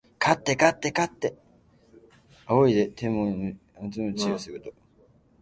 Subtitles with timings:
[2.47, 3.57] 仰いで天文を見、う
[3.91, 4.75] つむいて地理を知ること。